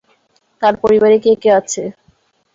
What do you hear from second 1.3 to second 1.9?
কে আছে?